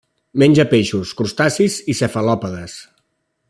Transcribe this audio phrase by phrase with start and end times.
[0.43, 2.79] Menja peixos, crustacis i cefalòpodes.